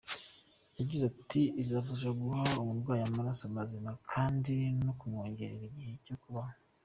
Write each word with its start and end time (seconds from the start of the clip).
Yagize 0.77 1.03
ati 1.11 1.41
“Izafasha 1.63 2.09
guha 2.21 2.43
umurwayi 2.63 3.03
amaraso 3.09 3.43
mazima, 3.55 3.91
kandi 4.11 4.53
ni 4.77 4.85
ukumwongerera 4.91 5.63
igihe 5.71 5.95
cyo 6.05 6.15
kubaho. 6.23 6.55